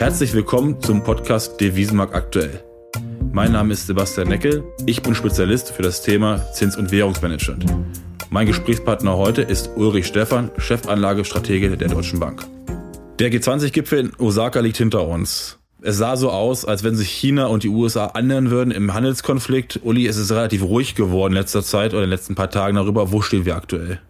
[0.00, 2.64] Herzlich willkommen zum Podcast Devisenmarkt aktuell.
[3.32, 4.64] Mein Name ist Sebastian Neckel.
[4.86, 7.66] Ich bin Spezialist für das Thema Zins- und Währungsmanagement.
[8.30, 12.46] Mein Gesprächspartner heute ist Ulrich Stephan, Chefanlagestratege der Deutschen Bank.
[13.18, 15.58] Der G20-Gipfel in Osaka liegt hinter uns.
[15.82, 19.80] Es sah so aus, als wenn sich China und die USA annähern würden im Handelskonflikt.
[19.82, 22.76] Uli, es ist relativ ruhig geworden in letzter Zeit oder in den letzten paar Tagen
[22.76, 23.12] darüber.
[23.12, 24.00] Wo stehen wir aktuell?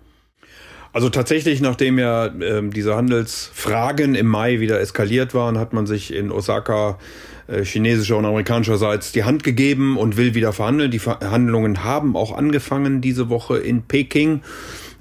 [0.92, 6.12] Also tatsächlich, nachdem ja äh, diese Handelsfragen im Mai wieder eskaliert waren, hat man sich
[6.12, 6.98] in Osaka
[7.46, 10.90] äh, chinesischer und amerikanischerseits die Hand gegeben und will wieder verhandeln.
[10.90, 14.42] Die Verhandlungen haben auch angefangen diese Woche in Peking.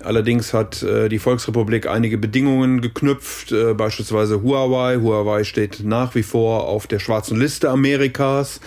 [0.03, 4.97] Allerdings hat äh, die Volksrepublik einige Bedingungen geknüpft, äh, beispielsweise Huawei.
[4.97, 8.61] Huawei steht nach wie vor auf der schwarzen Liste Amerikas.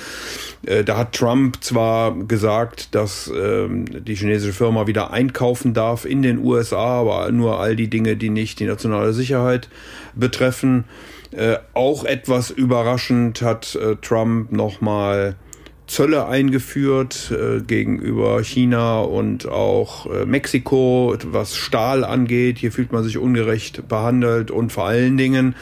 [0.65, 6.23] Äh, da hat Trump zwar gesagt, dass ähm, die chinesische Firma wieder einkaufen darf in
[6.23, 9.69] den USA, aber nur all die Dinge, die nicht die nationale Sicherheit
[10.15, 10.85] betreffen.
[11.33, 15.37] Äh, auch etwas überraschend hat äh, Trump nochmal
[15.93, 22.57] Zölle eingeführt äh, gegenüber China und auch äh, Mexiko, was Stahl angeht.
[22.57, 25.55] Hier fühlt man sich ungerecht behandelt und vor allen Dingen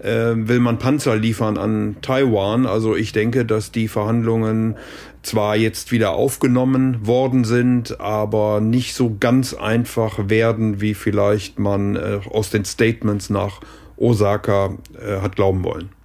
[0.00, 2.66] äh, will man Panzer liefern an Taiwan.
[2.66, 4.76] Also ich denke, dass die Verhandlungen
[5.22, 11.96] zwar jetzt wieder aufgenommen worden sind, aber nicht so ganz einfach werden, wie vielleicht man
[11.96, 13.62] äh, aus den Statements nach
[13.96, 15.97] Osaka äh, hat glauben wollen.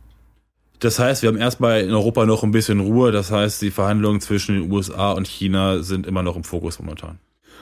[0.84, 3.14] Das heißt, wir haben erstmal in Europa noch ein bisschen Ruhe.
[3.14, 7.20] Das heißt, die Verhandlungen zwischen den USA und China sind immer noch im Fokus momentan.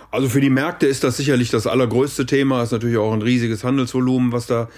[0.10, 2.64] Also für die Märkte ist das sicherlich das allergrößte Thema.
[2.64, 4.70] Ist natürlich auch ein riesiges Handelsvolumen, was da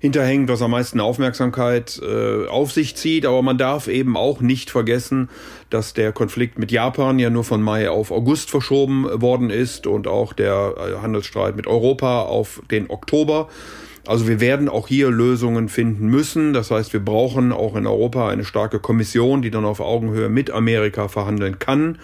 [0.00, 3.26] hinterhängt, was am meisten Aufmerksamkeit äh, auf sich zieht.
[3.26, 5.30] Aber man darf eben auch nicht vergessen,
[5.70, 10.08] dass der Konflikt mit Japan ja nur von Mai auf August verschoben worden ist und
[10.08, 13.48] auch der äh, Handelsstreit mit Europa auf den Oktober.
[14.06, 16.52] Also wir werden auch hier Lösungen finden müssen.
[16.52, 20.50] Das heißt, wir brauchen auch in Europa eine starke Kommission, die dann auf Augenhöhe mit
[20.50, 21.98] Amerika verhandeln kann.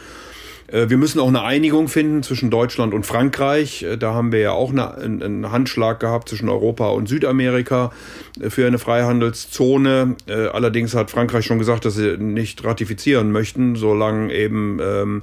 [0.72, 3.82] Äh, wir müssen auch eine Einigung finden zwischen Deutschland und Frankreich.
[3.82, 7.92] Äh, da haben wir ja auch einen Handschlag gehabt zwischen Europa und Südamerika
[8.40, 10.16] äh, für eine Freihandelszone.
[10.52, 15.22] Allerdings hat Frankreich schon gesagt, dass sie nicht ratifizieren möchten, solange eben ähm,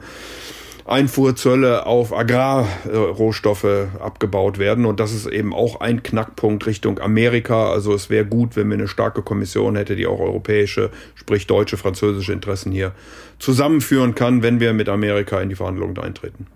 [0.87, 4.85] Einfuhrzölle auf Agrarrohstoffe abgebaut werden.
[4.85, 7.69] Und das ist eben auch ein Knackpunkt Richtung Amerika.
[7.71, 11.77] Also es wäre gut, wenn wir eine starke Kommission hätte, die auch europäische, sprich deutsche,
[11.77, 12.93] französische Interessen hier
[13.37, 16.47] zusammenführen kann, wenn wir mit Amerika in die Verhandlungen eintreten.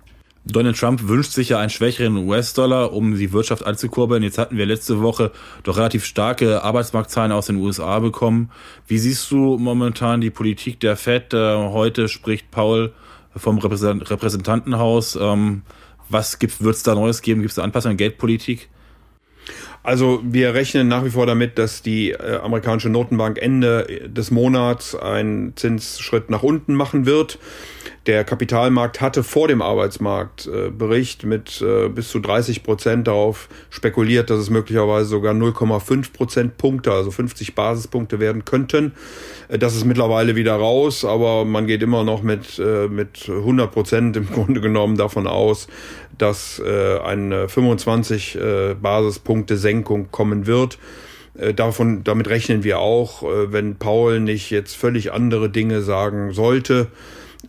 [0.44, 4.24] Donald Trump wünscht sich ja einen schwächeren US-Dollar, um die Wirtschaft anzukurbeln.
[4.24, 5.31] Jetzt hatten wir letzte Woche
[5.62, 8.50] doch relativ starke Arbeitsmarktzahlen aus den USA bekommen.
[8.88, 11.31] Wie siehst du momentan die Politik der Fed?
[11.34, 12.92] Heute spricht Paul
[13.36, 15.18] vom Repräsentantenhaus.
[15.19, 15.64] Ähm,
[16.09, 17.42] was wird es da Neues geben?
[17.42, 18.69] Gibt es da Anpassungen in Geldpolitik?
[19.84, 24.96] Also wir rechnen nach wie vor damit, dass die äh, amerikanische Notenbank Ende des Monats
[24.96, 27.40] einen Zinsschritt nach unten machen wird.
[28.08, 34.40] Der Kapitalmarkt hatte vor dem Arbeitsmarktbericht mit äh, bis zu 30 Prozent darauf spekuliert, dass
[34.40, 38.94] es möglicherweise sogar 0,5 Prozentpunkte, also 50 Basispunkte werden könnten.
[39.50, 43.72] Äh, das ist mittlerweile wieder raus, aber man geht immer noch mit, äh, mit 100
[43.72, 45.68] Prozent im Grunde genommen davon aus,
[46.21, 48.37] dass eine 25
[48.81, 50.77] Basispunkte Senkung kommen wird.
[51.55, 56.87] Davon, damit rechnen wir auch, wenn Paul nicht jetzt völlig andere Dinge sagen sollte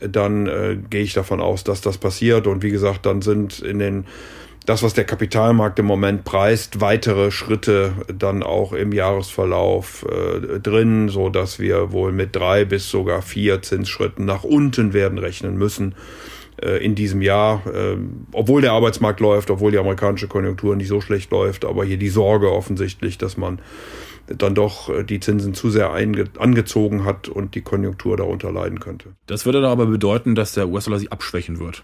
[0.00, 2.46] dann äh, gehe ich davon aus, dass das passiert.
[2.46, 4.06] Und wie gesagt, dann sind in den
[4.64, 11.08] das, was der Kapitalmarkt im Moment preist, weitere Schritte dann auch im Jahresverlauf äh, drin,
[11.08, 15.92] so dass wir wohl mit drei bis sogar vier Zinsschritten nach unten werden rechnen müssen
[15.92, 17.96] äh, in diesem Jahr, äh,
[18.32, 22.08] obwohl der Arbeitsmarkt läuft, obwohl die amerikanische Konjunktur nicht so schlecht läuft, aber hier die
[22.08, 23.60] Sorge offensichtlich, dass man
[24.26, 29.10] dann doch äh, die Zinsen zu sehr angezogen hat und die Konjunktur darunter leiden könnte.
[29.26, 31.82] Das würde dann aber bedeuten, dass der US-Dollar sich abschwächen wird.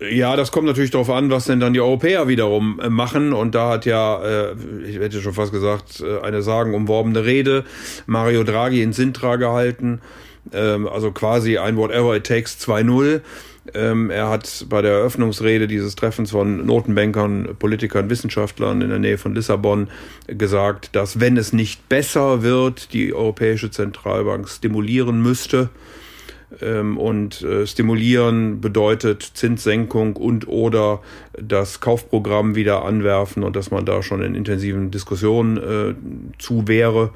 [0.00, 3.32] Ja, das kommt natürlich darauf an, was denn dann die Europäer wiederum äh, machen.
[3.32, 4.54] Und da hat ja, äh,
[4.86, 7.64] ich hätte schon fast gesagt, eine sagenumworbene Rede
[8.06, 10.00] Mario Draghi in Sintra gehalten.
[10.52, 13.20] Ähm, also quasi ein Whatever It Takes 2.0.
[13.72, 19.16] Ähm, er hat bei der Eröffnungsrede dieses Treffens von Notenbankern, Politikern, Wissenschaftlern in der Nähe
[19.16, 19.88] von Lissabon
[20.26, 25.70] gesagt, dass wenn es nicht besser wird, die Europäische Zentralbank stimulieren müsste.
[26.60, 31.00] Ähm, und äh, stimulieren bedeutet Zinssenkung und oder
[31.40, 35.94] das Kaufprogramm wieder anwerfen und dass man da schon in intensiven Diskussionen äh,
[36.38, 37.10] zu wäre.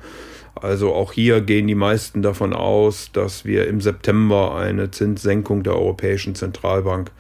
[0.63, 5.75] Also auch hier gehen die meisten davon aus, dass wir im September eine Zinssenkung der
[5.75, 7.11] Europäischen Zentralbank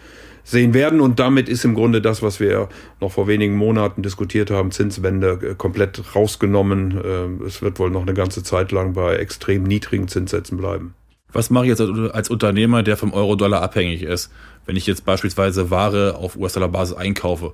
[0.44, 1.00] sehen werden.
[1.00, 2.68] Und damit ist im Grunde das, was wir
[3.00, 7.40] noch vor wenigen Monaten diskutiert haben, Zinswende, äh, komplett rausgenommen.
[7.42, 10.94] Äh, es wird wohl noch eine ganze Zeit lang bei extrem niedrigen Zinssätzen bleiben.
[11.32, 14.32] Was mache ich jetzt als Unternehmer, der vom Euro-Dollar abhängig ist,
[14.64, 17.52] wenn ich jetzt beispielsweise Ware auf US-Dollar-Basis einkaufe?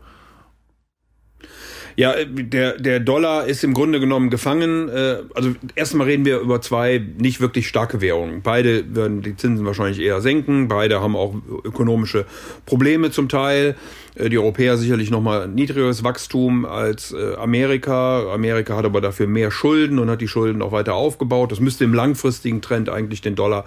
[1.97, 4.89] Ja, der, der Dollar ist im Grunde genommen gefangen.
[4.89, 8.43] Äh, also erstmal reden wir über zwei nicht wirklich starke Währungen.
[8.43, 10.67] Beide werden die Zinsen wahrscheinlich eher senken.
[10.67, 12.27] Beide haben auch ökonomische
[12.67, 13.77] Probleme zum Teil.
[14.17, 18.33] Äh, die Europäer sicherlich nochmal niedrigeres Wachstum als äh, Amerika.
[18.33, 21.53] Amerika hat aber dafür mehr Schulden und hat die Schulden auch weiter aufgebaut.
[21.53, 23.67] Das müsste im langfristigen Trend eigentlich den Dollar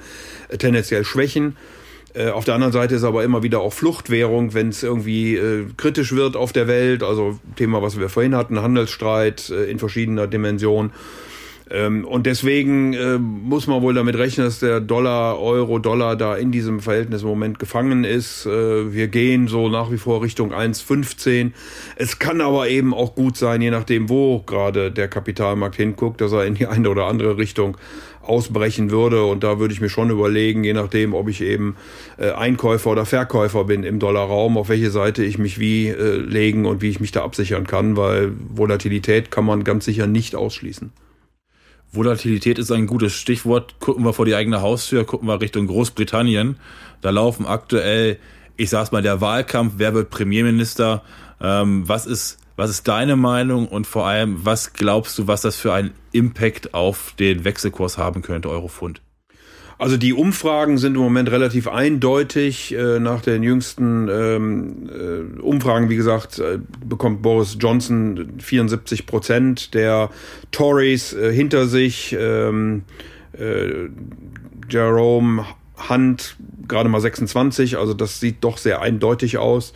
[0.58, 1.56] tendenziell schwächen.
[2.18, 5.66] Äh, auf der anderen Seite ist aber immer wieder auch Fluchtwährung, wenn es irgendwie äh,
[5.78, 7.04] kritisch wird auf der Welt.
[7.04, 10.92] Also Thema, was wir vorhin hatten, Handelsstreit äh, in verschiedener Dimension.
[11.70, 16.36] Ähm, und deswegen äh, muss man wohl damit rechnen, dass der Dollar, Euro, Dollar da
[16.36, 18.46] in diesem Verhältnis im Moment gefangen ist.
[18.46, 21.52] Äh, wir gehen so nach wie vor Richtung 1,15.
[21.98, 26.32] Es kann aber eben auch gut sein, je nachdem, wo gerade der Kapitalmarkt hinguckt, dass
[26.32, 27.78] er in die eine oder andere Richtung
[28.28, 29.24] ausbrechen würde.
[29.24, 31.76] Und da würde ich mir schon überlegen, je nachdem, ob ich eben
[32.18, 36.66] äh, Einkäufer oder Verkäufer bin im Dollarraum, auf welche Seite ich mich wie äh, legen
[36.66, 40.92] und wie ich mich da absichern kann, weil Volatilität kann man ganz sicher nicht ausschließen.
[41.92, 43.80] Volatilität ist ein gutes Stichwort.
[43.80, 46.58] Gucken wir vor die eigene Haustür, gucken wir Richtung Großbritannien.
[47.02, 48.18] Da laufen aktuell,
[48.58, 51.04] ich sag's mal, der Wahlkampf, wer wird Premierminister,
[51.42, 55.56] ähm, was ist was ist deine Meinung und vor allem, was glaubst du, was das
[55.56, 59.02] für einen Impact auf den Wechselkurs haben könnte, Eurofund?
[59.80, 62.74] Also die Umfragen sind im Moment relativ eindeutig.
[62.74, 69.76] Äh, nach den jüngsten ähm, äh, Umfragen, wie gesagt, äh, bekommt Boris Johnson 74 Prozent
[69.76, 70.10] der
[70.52, 72.18] Tories hinter sich.
[72.20, 72.86] Ähm,
[73.34, 73.90] äh,
[74.68, 75.46] Jerome
[75.90, 76.36] Hunt
[76.68, 79.74] gerade mal 26, also das sieht doch sehr eindeutig aus.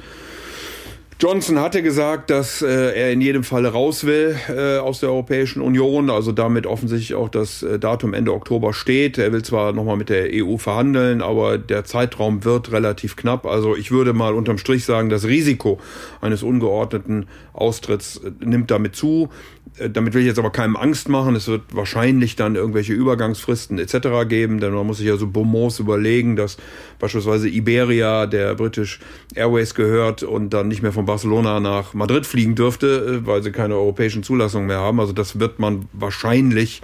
[1.21, 5.62] Johnson hatte gesagt, dass äh, er in jedem Falle raus will äh, aus der Europäischen
[5.62, 9.19] Union, also damit offensichtlich auch das äh, Datum Ende Oktober steht.
[9.19, 13.45] Er will zwar nochmal mit der EU verhandeln, aber der Zeitraum wird relativ knapp.
[13.45, 15.79] Also ich würde mal unterm Strich sagen, das Risiko
[16.21, 19.29] eines ungeordneten Austritts äh, nimmt damit zu.
[19.77, 21.35] Äh, damit will ich jetzt aber keinem Angst machen.
[21.35, 24.27] Es wird wahrscheinlich dann irgendwelche Übergangsfristen etc.
[24.27, 26.57] geben, denn man muss sich ja so Beaumonts überlegen, dass
[27.00, 29.00] beispielsweise Iberia, der British
[29.35, 33.51] Airways gehört und dann nicht mehr von Barcelona nach Madrid fliegen dürfte, äh, weil sie
[33.51, 35.01] keine europäischen Zulassungen mehr haben.
[35.01, 36.81] Also das wird man wahrscheinlich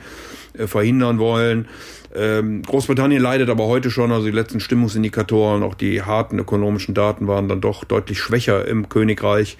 [0.53, 1.69] äh, verhindern wollen.
[2.13, 7.27] Ähm, Großbritannien leidet aber heute schon, also die letzten Stimmungsindikatoren, auch die harten ökonomischen Daten
[7.27, 9.57] waren dann doch deutlich schwächer im Königreich.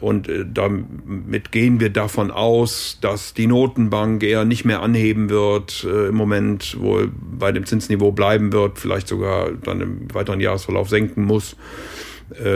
[0.00, 5.84] Und äh, damit gehen wir davon aus, dass die Notenbank eher nicht mehr anheben wird,
[5.84, 11.24] im Moment wohl bei dem Zinsniveau bleiben wird, vielleicht sogar dann im weiteren Jahresverlauf senken
[11.24, 11.54] muss,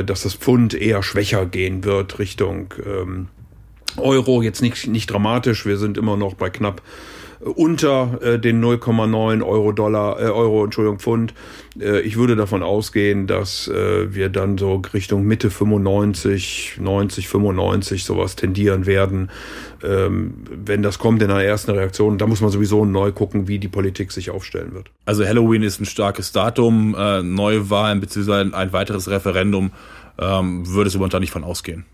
[0.05, 3.29] dass das Pfund eher schwächer gehen wird Richtung ähm,
[3.97, 4.43] Euro.
[4.43, 6.83] Jetzt nicht, nicht dramatisch, wir sind immer noch bei knapp
[7.45, 11.35] unter äh, den 0,9 Euro Dollar, äh, Euro, Entschuldigung, Pfund.
[11.79, 18.05] Äh, ich würde davon ausgehen, dass äh, wir dann so Richtung Mitte 95, 90, 95
[18.05, 19.31] sowas tendieren werden.
[19.83, 23.59] Ähm, wenn das kommt in einer ersten Reaktion, da muss man sowieso neu gucken, wie
[23.59, 24.91] die Politik sich aufstellen wird.
[25.05, 28.55] Also Halloween ist ein starkes Datum, äh, Neuwahlen bzw.
[28.55, 29.71] ein weiteres Referendum
[30.19, 31.85] ähm, würde es überhaupt nicht von ausgehen.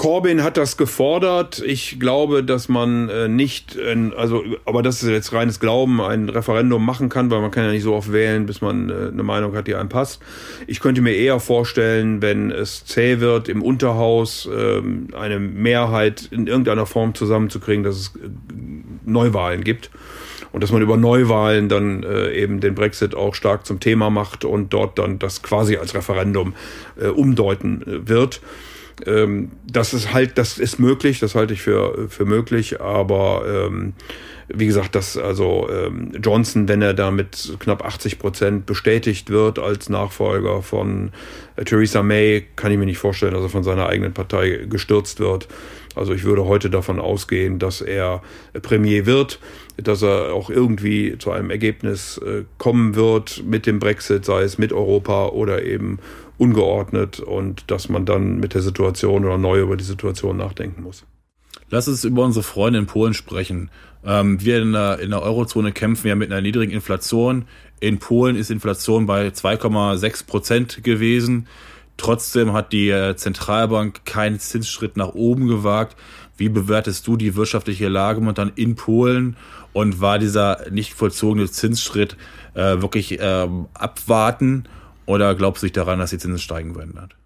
[0.00, 1.62] Corbyn hat das gefordert.
[1.62, 6.30] Ich glaube, dass man äh, nicht, äh, also, aber das ist jetzt reines Glauben, ein
[6.30, 9.22] Referendum machen kann, weil man kann ja nicht so oft wählen, bis man äh, eine
[9.22, 10.22] Meinung hat, die einem passt.
[10.66, 16.46] Ich könnte mir eher vorstellen, wenn es zäh wird, im Unterhaus ähm, eine Mehrheit in
[16.46, 18.30] irgendeiner Form zusammenzukriegen, dass es äh,
[19.04, 19.90] Neuwahlen gibt
[20.52, 24.44] und dass man über Neuwahlen dann äh, eben den Brexit auch stark zum Thema macht
[24.44, 26.54] und dort dann das quasi als Referendum
[27.00, 28.40] äh, umdeuten äh, wird.
[29.06, 33.94] Ähm, das ist halt, das ist möglich, das halte ich für, für möglich, aber ähm,
[34.52, 39.58] wie gesagt, dass also ähm, Johnson, wenn er da mit knapp 80 Prozent bestätigt wird
[39.58, 41.12] als Nachfolger von
[41.56, 45.20] äh, Theresa May, kann ich mir nicht vorstellen, dass er von seiner eigenen Partei gestürzt
[45.20, 45.48] wird.
[45.94, 48.22] Also ich würde heute davon ausgehen, dass er
[48.62, 49.40] Premier wird,
[49.82, 54.58] dass er auch irgendwie zu einem Ergebnis äh, kommen wird mit dem Brexit, sei es
[54.58, 55.98] mit Europa oder eben
[56.38, 61.04] ungeordnet und dass man dann mit der Situation oder neu über die Situation nachdenken muss.
[61.68, 63.70] Lass uns über unsere Freunde in Polen sprechen.
[64.04, 67.44] Ähm, wir in der, in der Eurozone kämpfen ja mit einer niedrigen Inflation.
[67.78, 71.46] In Polen ist Inflation bei 2,6 Prozent gewesen.
[71.96, 75.96] Trotzdem hat die äh, Zentralbank keinen Zinsschritt nach oben gewagt.
[76.40, 79.36] Wie bewertest du die wirtschaftliche Lage momentan in Polen?
[79.74, 82.16] Und war dieser nicht vollzogene Zinsschritt
[82.54, 84.64] äh, wirklich ähm, abwarten?
[85.04, 87.19] Oder glaubst du nicht daran, dass die Zinsen steigen werden?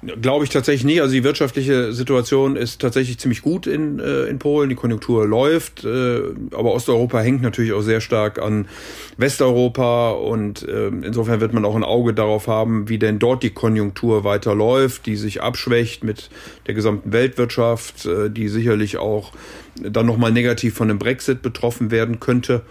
[0.00, 1.00] Glaube ich tatsächlich nicht.
[1.00, 4.68] Also die wirtschaftliche Situation ist tatsächlich ziemlich gut in, äh, in Polen.
[4.68, 6.20] Die Konjunktur läuft, äh,
[6.52, 8.68] aber Osteuropa hängt natürlich auch sehr stark an
[9.16, 13.50] Westeuropa und äh, insofern wird man auch ein Auge darauf haben, wie denn dort die
[13.50, 16.30] Konjunktur weiterläuft, die sich abschwächt mit
[16.68, 19.32] der gesamten Weltwirtschaft, äh, die sicherlich auch
[19.80, 22.62] dann nochmal negativ von dem Brexit betroffen werden könnte.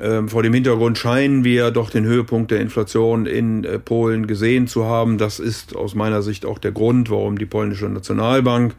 [0.00, 4.66] Ähm, vor dem Hintergrund scheinen wir doch den Höhepunkt der Inflation in äh, Polen gesehen
[4.66, 5.16] zu haben.
[5.18, 8.74] Das ist aus meiner Sicht auch der Grund, warum die polnische Nationalbank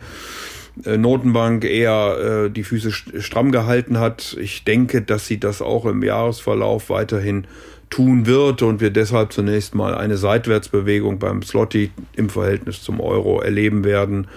[0.86, 4.38] äh, Notenbank eher äh, die Füße stramm gehalten hat.
[4.40, 7.48] Ich denke, dass sie das auch im Jahresverlauf weiterhin
[7.90, 13.42] tun wird und wir deshalb zunächst mal eine Seitwärtsbewegung beim Slotty im Verhältnis zum Euro
[13.42, 14.28] erleben werden.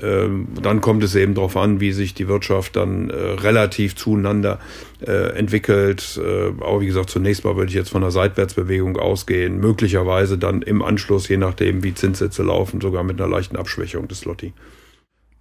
[0.00, 4.58] Ähm, dann kommt es eben darauf an, wie sich die Wirtschaft dann äh, relativ zueinander
[5.06, 6.20] äh, entwickelt.
[6.22, 9.58] Äh, aber wie gesagt, zunächst mal würde ich jetzt von einer Seitwärtsbewegung ausgehen.
[9.58, 14.24] Möglicherweise dann im Anschluss, je nachdem, wie Zinssätze laufen, sogar mit einer leichten Abschwächung des
[14.24, 14.52] Lotti.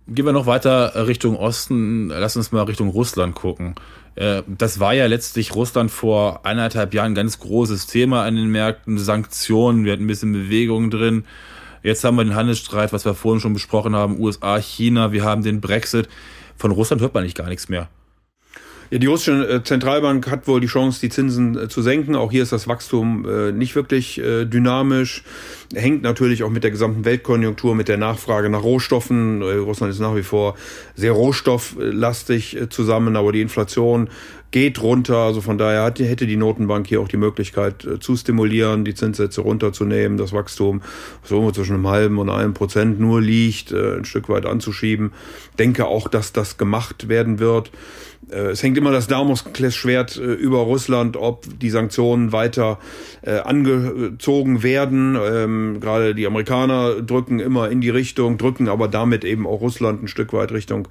[0.07, 2.09] Gehen wir noch weiter Richtung Osten.
[2.09, 3.75] Lass uns mal Richtung Russland gucken.
[4.15, 8.97] Das war ja letztlich Russland vor eineinhalb Jahren ein ganz großes Thema an den Märkten.
[8.97, 11.23] Sanktionen, wir hatten ein bisschen Bewegung drin.
[11.83, 15.43] Jetzt haben wir den Handelsstreit, was wir vorhin schon besprochen haben, USA, China, wir haben
[15.43, 16.07] den Brexit.
[16.57, 17.89] Von Russland hört man nicht gar nichts mehr.
[18.89, 22.15] Ja, die russische äh, Zentralbank hat wohl die Chance, die Zinsen äh, zu senken.
[22.15, 25.23] Auch hier ist das Wachstum äh, nicht wirklich dynamisch.
[25.73, 29.41] Hängt natürlich auch mit der gesamten Weltkonjunktur, mit der Nachfrage nach Rohstoffen.
[29.41, 30.55] Russland ist nach wie vor
[30.95, 34.09] sehr rohstofflastig zusammen, aber die Inflation
[34.53, 35.17] geht runter.
[35.17, 38.93] Also von daher hat, hätte die Notenbank hier auch die Möglichkeit äh, zu stimulieren, die
[38.93, 40.81] Zinssätze runterzunehmen, das Wachstum
[41.23, 45.11] so zwischen einem halben und einem Prozent nur liegt, äh, ein Stück weit anzuschieben.
[45.59, 47.71] Denke auch, dass das gemacht werden wird.
[48.29, 52.79] Äh, es hängt immer das Damoklesschwert äh, über Russland, ob die Sanktionen weiter
[53.21, 55.17] äh, angezogen werden.
[55.19, 60.03] Ähm, gerade die Amerikaner drücken immer in die Richtung, drücken aber damit eben auch Russland
[60.03, 60.87] ein Stück weit Richtung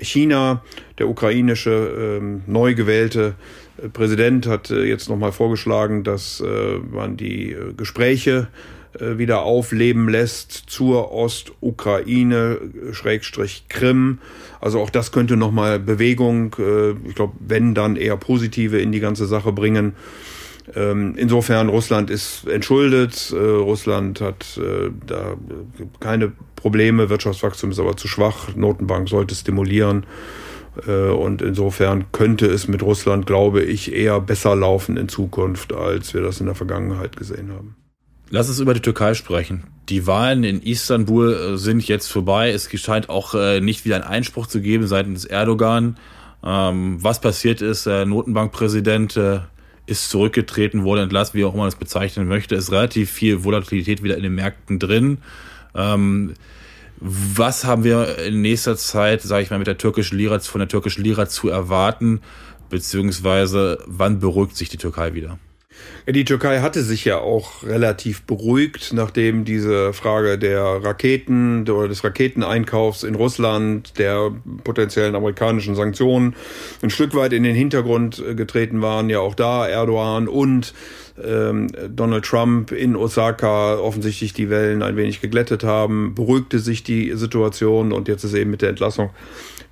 [0.00, 0.62] China,
[0.98, 3.34] der ukrainische ähm, neu gewählte
[3.82, 8.48] äh, Präsident hat äh, jetzt nochmal vorgeschlagen, dass äh, man die äh, Gespräche
[8.98, 12.58] äh, wieder aufleben lässt zur Ostukraine,
[12.92, 14.18] Schrägstrich Krim.
[14.60, 16.56] Also auch das könnte nochmal Bewegung,
[17.06, 19.92] ich glaube, wenn dann eher positive in die ganze Sache bringen.
[20.74, 23.32] Ähm, insofern, Russland ist entschuldet.
[23.32, 25.36] Äh, Russland hat äh, da
[26.00, 27.08] keine Probleme.
[27.08, 28.54] Wirtschaftswachstum ist aber zu schwach.
[28.56, 30.06] Notenbank sollte stimulieren.
[30.86, 36.14] Äh, und insofern könnte es mit Russland, glaube ich, eher besser laufen in Zukunft, als
[36.14, 37.76] wir das in der Vergangenheit gesehen haben.
[38.30, 39.64] Lass uns über die Türkei sprechen.
[39.88, 42.50] Die Wahlen in Istanbul sind jetzt vorbei.
[42.50, 45.96] Es scheint auch nicht wieder einen Einspruch zu geben seitens Erdogan.
[46.42, 49.16] Ähm, was passiert ist, Notenbankpräsident
[49.86, 52.54] ist zurückgetreten, wurde entlassen, wie auch immer man das bezeichnen möchte.
[52.54, 55.18] Ist relativ viel Volatilität wieder in den Märkten drin.
[55.74, 56.34] Ähm,
[56.98, 60.68] was haben wir in nächster Zeit, sage ich mal, mit der türkischen Lira, von der
[60.68, 62.20] türkischen Lira zu erwarten?
[62.68, 65.38] Beziehungsweise wann beruhigt sich die Türkei wieder?
[66.08, 72.04] Die Türkei hatte sich ja auch relativ beruhigt, nachdem diese Frage der Raketen oder des
[72.04, 74.30] Raketeneinkaufs in Russland, der
[74.62, 76.36] potenziellen amerikanischen Sanktionen
[76.82, 79.10] ein Stück weit in den Hintergrund äh, getreten waren.
[79.10, 80.74] Ja, auch da Erdogan und
[81.22, 87.12] ähm, Donald Trump in Osaka offensichtlich die Wellen ein wenig geglättet haben, beruhigte sich die
[87.14, 89.10] Situation und jetzt ist eben mit der Entlassung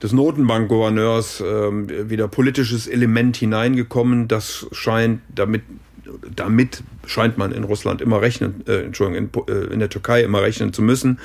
[0.03, 4.29] des Notenbankgouverneurs ähm, wieder politisches Element hineingekommen.
[4.29, 5.63] Das scheint damit
[6.35, 10.43] damit scheint man in Russland immer rechnen, äh, Entschuldigung, in, äh, in der Türkei immer
[10.43, 11.19] rechnen zu müssen.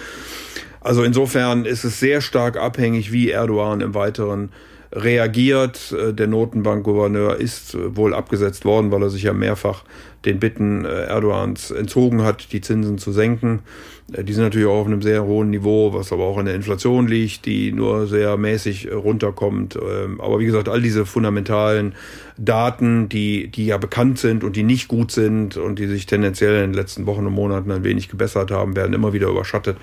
[0.82, 4.50] Also insofern ist es sehr stark abhängig, wie Erdogan im Weiteren
[4.92, 5.92] reagiert.
[5.92, 9.84] Äh, der Notenbankgouverneur ist äh, wohl abgesetzt worden, weil er sich ja mehrfach
[10.26, 13.62] den Bitten äh, Erdogans entzogen hat, die Zinsen zu senken.
[14.08, 17.08] Die sind natürlich auch auf einem sehr hohen Niveau, was aber auch in der Inflation
[17.08, 19.76] liegt, die nur sehr mäßig runterkommt.
[19.76, 21.94] Ähm, aber wie gesagt, all diese fundamentalen
[22.38, 26.56] Daten, die, die ja bekannt sind und die nicht gut sind und die sich tendenziell
[26.56, 29.78] in den letzten Wochen und Monaten ein wenig gebessert haben, werden immer wieder überschattet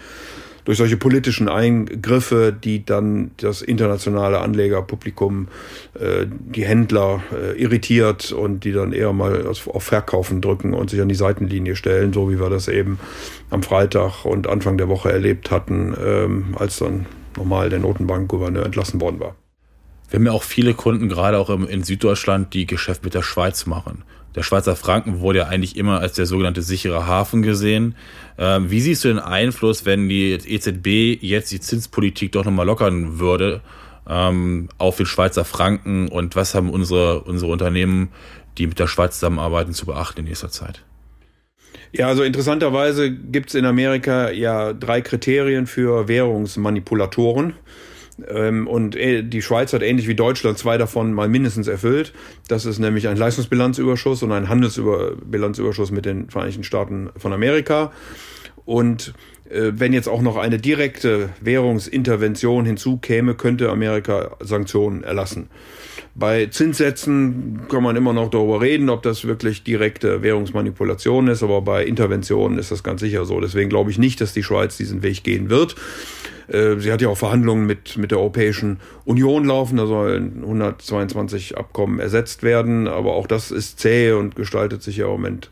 [0.67, 5.49] durch solche politischen Eingriffe, die dann das internationale Anlegerpublikum,
[5.95, 11.01] äh, die Händler äh, irritiert und die dann eher mal auf Verkaufen drücken und sich
[11.01, 12.99] an die Seitenlinie stellen, so wie wir das eben
[13.49, 17.07] am Freitag und Anfang der Woche erlebt hatten, ähm, als dann
[17.37, 19.37] normal der Notenbankgouverneur entlassen worden war.
[20.11, 23.67] Wir haben ja auch viele Kunden, gerade auch in Süddeutschland, die Geschäft mit der Schweiz
[23.67, 24.03] machen.
[24.37, 27.97] Der Schweizer Franken wurde ja eigentlich immer als der sogenannte sichere Hafen gesehen.
[28.39, 33.19] Ähm, wie siehst du den Einfluss, wenn die EZB jetzt die Zinspolitik doch nochmal lockern
[33.19, 33.63] würde
[34.07, 38.11] ähm, auf den Schweizer Franken und was haben unsere, unsere Unternehmen,
[38.59, 40.85] die mit der Schweiz zusammenarbeiten, zu beachten in nächster Zeit?
[41.93, 47.55] Ja, also interessanterweise gibt es in Amerika ja drei Kriterien für Währungsmanipulatoren.
[48.29, 52.13] Ähm, und äh, die Schweiz hat ähnlich wie Deutschland zwei davon mal mindestens erfüllt.
[52.49, 57.93] Das ist nämlich ein Leistungsbilanzüberschuss und ein Handelsbilanzüberschuss mit den Vereinigten Staaten von Amerika.
[58.65, 59.15] Und
[59.51, 65.49] äh, wenn jetzt auch noch eine direkte Währungsintervention hinzukäme, könnte Amerika Sanktionen erlassen.
[66.19, 71.61] Bei Zinssätzen kann man immer noch darüber reden, ob das wirklich direkte Währungsmanipulation ist, aber
[71.61, 73.39] bei Interventionen ist das ganz sicher so.
[73.39, 75.77] Deswegen glaube ich nicht, dass die Schweiz diesen Weg gehen wird.
[76.49, 81.59] Äh, sie hat ja auch Verhandlungen mit, mit der Europäischen Union laufen, da sollen 122
[81.59, 85.51] Abkommen ersetzt werden, aber auch das ist zäh und gestaltet sich ja im Moment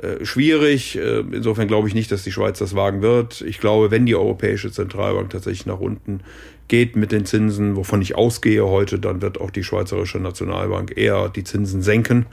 [0.00, 0.96] äh, schwierig.
[0.96, 3.42] Äh, insofern glaube ich nicht, dass die Schweiz das wagen wird.
[3.42, 6.20] Ich glaube, wenn die Europäische Zentralbank tatsächlich nach unten
[6.68, 11.28] geht mit den Zinsen, wovon ich ausgehe heute, dann wird auch die Schweizerische Nationalbank eher
[11.28, 12.26] die Zinsen senken.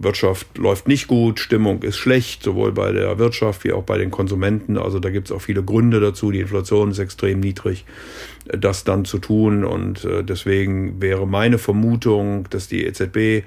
[0.00, 4.10] Wirtschaft läuft nicht gut, Stimmung ist schlecht, sowohl bei der Wirtschaft wie auch bei den
[4.10, 4.78] Konsumenten.
[4.78, 6.30] Also da gibt es auch viele Gründe dazu.
[6.30, 7.84] Die Inflation ist extrem niedrig,
[8.46, 9.62] das dann zu tun.
[9.62, 13.44] Und äh, deswegen wäre meine Vermutung, dass die EZB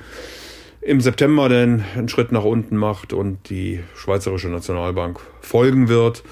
[0.82, 6.24] im September dann einen Schritt nach unten macht und die Schweizerische Nationalbank folgen wird.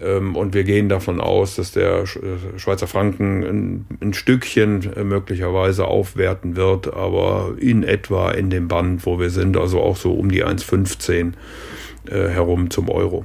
[0.00, 5.86] Ähm, und wir gehen davon aus, dass der äh, Schweizer Franken ein, Stückchen äh, möglicherweise
[5.86, 10.30] aufwerten wird, aber in etwa in dem Band, wo wir sind, also auch so um
[10.30, 11.32] die 1,15
[12.10, 13.24] äh, herum zum Euro.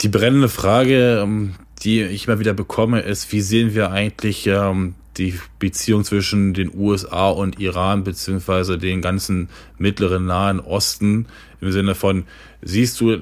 [0.00, 4.94] Die brennende Frage, ähm, die ich immer wieder bekomme, ist, wie sehen wir eigentlich ähm,
[5.18, 11.26] die Beziehung zwischen den USA und Iran beziehungsweise den ganzen mittleren Nahen Osten
[11.60, 12.24] im Sinne von,
[12.62, 13.18] siehst du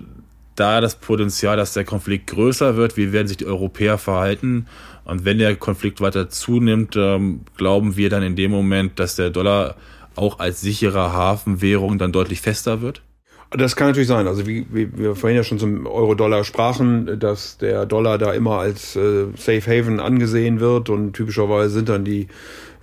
[0.58, 2.96] da das Potenzial, dass der Konflikt größer wird?
[2.96, 4.66] Wie werden sich die Europäer verhalten?
[5.04, 9.30] Und wenn der Konflikt weiter zunimmt, ähm, glauben wir dann in dem Moment, dass der
[9.30, 9.76] Dollar
[10.16, 13.02] auch als sichere Hafenwährung dann deutlich fester wird?
[13.50, 14.26] Das kann natürlich sein.
[14.26, 18.58] Also wie, wie wir vorhin ja schon zum Euro-Dollar sprachen, dass der Dollar da immer
[18.58, 22.28] als äh, Safe Haven angesehen wird und typischerweise sind dann die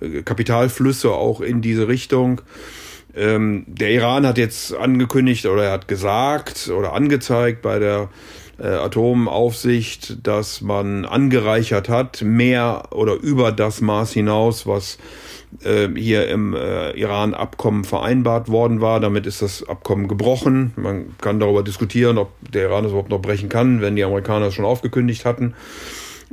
[0.00, 2.40] äh, Kapitalflüsse auch in diese Richtung.
[3.16, 8.10] Ähm, der Iran hat jetzt angekündigt oder er hat gesagt oder angezeigt bei der
[8.58, 14.98] äh, Atomaufsicht, dass man angereichert hat, mehr oder über das Maß hinaus, was
[15.62, 19.00] äh, hier im äh, Iran-Abkommen vereinbart worden war.
[19.00, 20.72] Damit ist das Abkommen gebrochen.
[20.76, 24.46] Man kann darüber diskutieren, ob der Iran es überhaupt noch brechen kann, wenn die Amerikaner
[24.46, 25.54] es schon aufgekündigt hatten.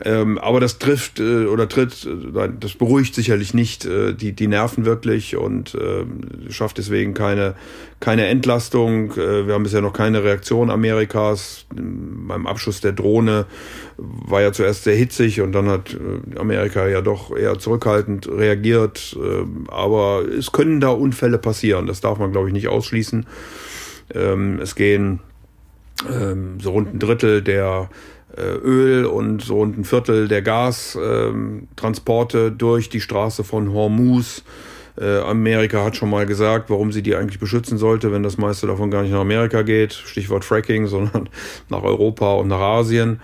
[0.04, 4.48] Ähm, aber das trifft äh, oder tritt, äh, das beruhigt sicherlich nicht äh, die, die
[4.48, 7.54] Nerven wirklich und äh, schafft deswegen keine,
[8.00, 9.12] keine Entlastung.
[9.12, 11.68] Äh, wir haben bisher noch keine Reaktion Amerikas.
[11.70, 13.46] Beim Abschuss der Drohne
[13.98, 19.16] war ja zuerst sehr hitzig und dann hat äh, Amerika ja doch eher zurückhaltend reagiert.
[19.16, 21.86] Äh, aber es können da Unfälle passieren.
[21.86, 23.28] Das darf man, glaube ich, nicht ausschließen.
[24.16, 25.20] Ähm, es gehen
[26.12, 27.90] ähm, so rund ein Drittel der
[28.41, 34.43] Öl und so ein Viertel der Gastransporte ähm, durch die Straße von Hormuz.
[35.00, 38.67] Äh, Amerika hat schon mal gesagt, warum sie die eigentlich beschützen sollte, wenn das meiste
[38.67, 39.93] davon gar nicht nach Amerika geht.
[39.93, 41.30] Stichwort Fracking, sondern
[41.69, 43.22] nach Europa und nach Asien.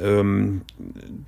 [0.00, 0.62] Ähm,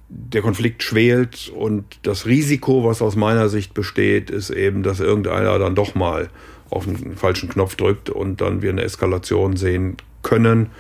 [0.08, 5.58] der Konflikt schwelt und das Risiko, was aus meiner Sicht besteht, ist eben, dass irgendeiner
[5.58, 6.30] dann doch mal
[6.70, 10.70] auf den falschen Knopf drückt und dann wir eine Eskalation sehen können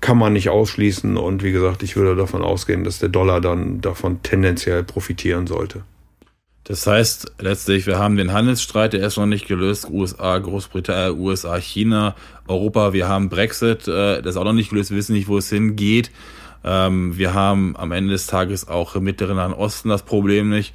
[0.00, 1.16] kann man nicht ausschließen.
[1.16, 5.82] Und wie gesagt, ich würde davon ausgehen, dass der Dollar dann davon tendenziell profitieren sollte.
[6.64, 9.88] Das heißt, letztlich, wir haben den Handelsstreit, der ist noch nicht gelöst.
[9.90, 12.14] USA, Großbritannien, USA, China,
[12.46, 15.38] Europa, wir haben Brexit, äh, das ist auch noch nicht gelöst, wir wissen nicht, wo
[15.38, 16.10] es hingeht.
[16.62, 20.74] Ähm, wir haben am Ende des Tages auch im Mittleren Nahen Osten das Problem nicht.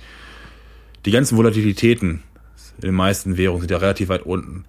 [1.05, 2.23] Die ganzen Volatilitäten
[2.77, 4.65] in den meisten Währungen sind ja relativ weit unten.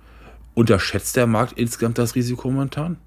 [0.55, 2.99] Unterschätzt der Markt insgesamt das Risiko momentan?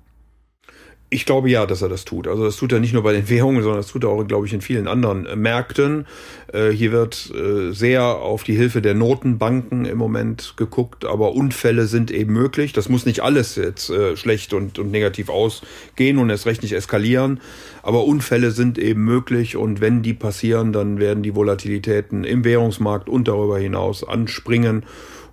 [1.12, 2.28] Ich glaube ja, dass er das tut.
[2.28, 4.46] Also das tut er nicht nur bei den Währungen, sondern das tut er auch, glaube
[4.46, 6.06] ich, in vielen anderen äh, Märkten.
[6.54, 11.88] Äh, hier wird äh, sehr auf die Hilfe der Notenbanken im Moment geguckt, aber Unfälle
[11.88, 12.74] sind eben möglich.
[12.74, 16.74] Das muss nicht alles jetzt äh, schlecht und, und negativ ausgehen und erst recht nicht
[16.74, 17.42] eskalieren.
[17.82, 23.10] Aber Unfälle sind eben möglich und wenn die passieren, dann werden die Volatilitäten im Währungsmarkt
[23.10, 24.84] und darüber hinaus anspringen.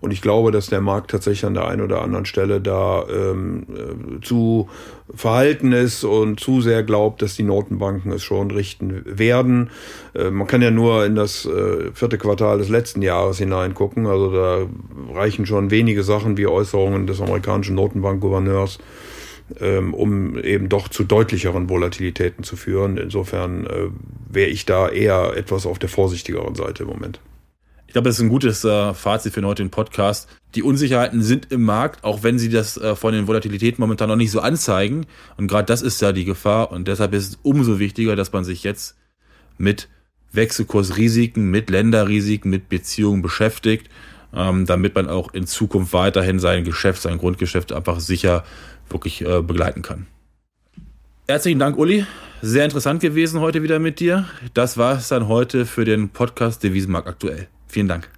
[0.06, 3.66] Und ich glaube, dass der Markt tatsächlich an der einen oder anderen Stelle da ähm,
[3.74, 4.68] äh, zu
[5.12, 9.70] verhalten ist und zu sehr glaubt, dass die Notenbanken es schon richten werden.
[10.14, 14.06] Äh, man kann ja nur in das äh, vierte Quartal des letzten Jahres hineingucken.
[14.06, 14.58] Also da
[15.12, 18.78] reichen schon wenige Sachen wie Äußerungen des amerikanischen Notenbankgouverneurs
[19.60, 22.96] ähm, um eben doch zu deutlicheren Volatilitäten zu führen.
[22.96, 23.88] Insofern äh,
[24.30, 27.18] wäre ich da eher etwas auf der vorsichtigeren Seite im Moment
[27.96, 30.28] glaube, das ist ein gutes äh, Fazit für den heutigen Podcast.
[30.54, 34.16] Die Unsicherheiten sind im Markt, auch wenn sie das äh, von den Volatilitäten momentan noch
[34.16, 35.06] nicht so anzeigen.
[35.38, 36.72] Und gerade das ist ja die Gefahr.
[36.72, 38.98] Und deshalb ist es umso wichtiger, dass man sich jetzt
[39.56, 39.88] mit
[40.32, 43.88] Wechselkursrisiken, mit Länderrisiken, mit Beziehungen beschäftigt,
[44.34, 48.44] ähm, damit man auch in Zukunft weiterhin sein Geschäft, sein Grundgeschäft einfach sicher
[48.90, 50.06] wirklich äh, begleiten kann.
[51.28, 52.04] Herzlichen Dank, Uli.
[52.42, 54.26] Sehr interessant gewesen heute wieder mit dir.
[54.52, 57.48] Das war es dann heute für den Podcast Devisenmarkt aktuell.
[57.68, 58.08] Vielen Dank.